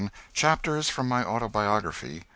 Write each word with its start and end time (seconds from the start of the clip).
CHAPTERS 0.33 0.89
FROM 0.89 1.07
MY 1.09 1.23
AUTOBIOGRAPHY. 1.25 2.23